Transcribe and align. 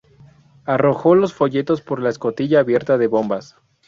Arrojó 0.65 1.13
los 1.13 1.35
folletos 1.35 1.81
por 1.81 2.01
la 2.01 2.09
escotilla 2.09 2.61
abierta 2.61 2.97
de 2.97 3.05
bombas. 3.05 3.55